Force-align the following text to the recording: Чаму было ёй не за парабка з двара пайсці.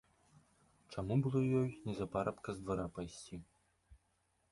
Чаму 0.95 1.17
было 1.27 1.41
ёй 1.61 1.69
не 1.89 1.93
за 1.99 2.07
парабка 2.15 2.49
з 2.57 2.65
двара 2.65 2.87
пайсці. 2.97 3.35